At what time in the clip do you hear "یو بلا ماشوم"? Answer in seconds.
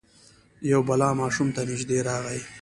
0.71-1.47